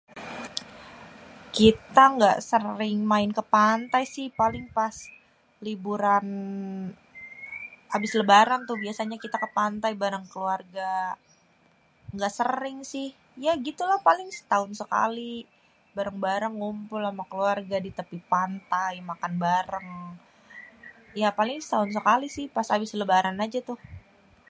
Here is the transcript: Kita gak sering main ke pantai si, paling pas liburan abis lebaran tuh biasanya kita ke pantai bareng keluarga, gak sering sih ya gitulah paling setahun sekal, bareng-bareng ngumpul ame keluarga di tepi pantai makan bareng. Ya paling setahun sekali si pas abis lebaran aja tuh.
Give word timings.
Kita 1.57 2.03
gak 2.21 2.37
sering 2.51 2.97
main 3.11 3.31
ke 3.37 3.43
pantai 3.55 4.03
si, 4.15 4.23
paling 4.39 4.65
pas 4.77 4.95
liburan 5.65 6.25
abis 7.95 8.11
lebaran 8.19 8.61
tuh 8.69 8.77
biasanya 8.83 9.17
kita 9.23 9.37
ke 9.43 9.47
pantai 9.57 9.91
bareng 10.03 10.25
keluarga, 10.31 10.91
gak 12.19 12.33
sering 12.39 12.77
sih 12.93 13.07
ya 13.45 13.51
gitulah 13.67 13.99
paling 14.07 14.29
setahun 14.37 14.71
sekal, 14.79 15.11
bareng-bareng 15.95 16.53
ngumpul 16.59 17.01
ame 17.09 17.23
keluarga 17.31 17.75
di 17.85 17.91
tepi 17.97 18.17
pantai 18.33 18.93
makan 19.09 19.33
bareng. 19.45 19.91
Ya 21.21 21.29
paling 21.39 21.59
setahun 21.63 21.91
sekali 21.97 22.27
si 22.35 22.43
pas 22.55 22.67
abis 22.75 22.91
lebaran 22.99 23.37
aja 23.45 23.59
tuh. 23.69 23.79